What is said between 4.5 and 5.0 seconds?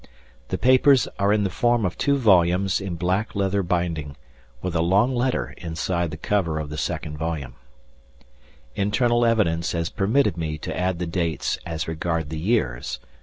with a